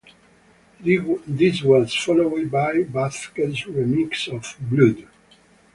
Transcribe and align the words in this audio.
This 0.79 1.61
was 1.61 1.93
followed 1.95 2.49
by 2.49 2.77
Vazquez's 2.91 3.65
remix 3.67 4.35
of 4.35 4.55
"Blood". 4.59 5.07